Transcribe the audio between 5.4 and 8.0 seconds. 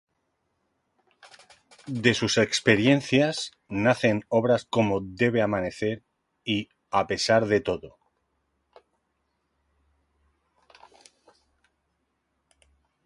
amanecer y A pesar de todo.